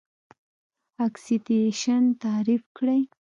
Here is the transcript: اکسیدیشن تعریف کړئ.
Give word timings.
اکسیدیشن 1.05 2.03
تعریف 2.23 2.63
کړئ. 2.77 3.01